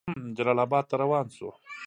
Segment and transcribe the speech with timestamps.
[0.37, 1.49] جلال آباد ته روان شو.